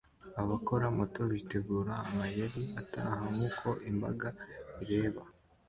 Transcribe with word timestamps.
Abakora 0.41 0.85
moto 0.97 1.21
bitegura 1.31 1.93
amayeri 2.09 2.63
ataha 2.81 3.19
nkuko 3.33 3.67
imbaga 3.91 4.27
ireba 4.83 5.21